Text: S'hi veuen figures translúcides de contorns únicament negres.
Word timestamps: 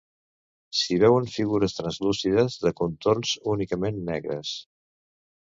S'hi 0.77 0.95
veuen 1.03 1.27
figures 1.33 1.75
translúcides 1.81 2.57
de 2.65 2.73
contorns 2.81 3.35
únicament 3.53 4.01
negres. 4.11 4.57